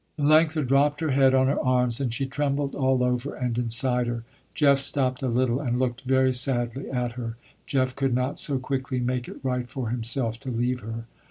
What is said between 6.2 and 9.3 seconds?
sadly at her. Jeff could not so quickly make